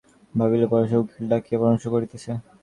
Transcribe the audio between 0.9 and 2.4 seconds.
উকিল ডাকিয়া পরামর্শ করিতেছে।